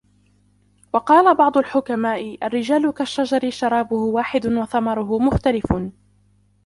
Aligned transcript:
وَقَالَ 0.93 1.35
بَعْضُ 1.35 1.57
الْحُكَمَاءِ 1.57 2.37
الرِّجَالُ 2.45 2.93
كَالشَّجَرِ 2.93 3.49
شَرَابُهُ 3.49 3.95
وَاحِدٌ 3.95 4.47
وَثَمَرُهُ 4.47 5.19
مُخْتَلِفٌ 5.19 5.73